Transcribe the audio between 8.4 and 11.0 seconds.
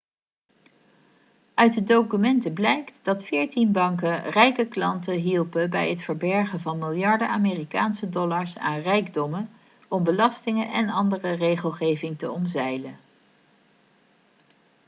aan rijkdommen om belastingen en